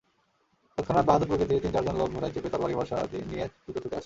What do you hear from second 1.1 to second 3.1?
প্রকৃতির তিন-চারজন লোক ঘোড়ায় চেপে তরবারি-বর্শা